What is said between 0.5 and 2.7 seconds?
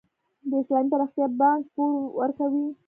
اسلامي پراختیا بانک پور ورکوي؟